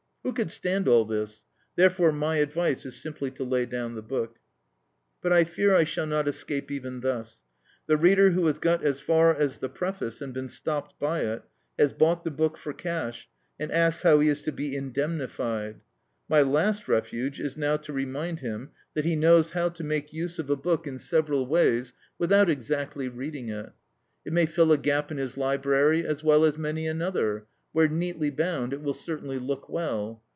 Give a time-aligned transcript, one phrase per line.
[0.23, 1.45] Who could stand all this?
[1.75, 4.37] Therefore my advice is simply to lay down the book.
[5.19, 7.41] But I fear I shall not escape even thus.
[7.87, 11.41] The reader who has got as far as the preface and been stopped by it,
[11.79, 13.27] has bought the book for cash,
[13.59, 15.81] and asks how he is to be indemnified.
[16.29, 20.37] My last refuge is now to remind him that he knows how to make use
[20.37, 23.71] of a book in several ways, without exactly reading it.
[24.23, 28.29] It may fill a gap in his library as well as many another, where, neatly
[28.29, 30.21] bound, it will certainly look well.